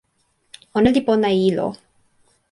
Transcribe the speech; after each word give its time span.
ona 0.77 0.89
li 0.95 1.01
pona 1.07 1.29
e 1.35 1.37
ilo. 1.49 1.67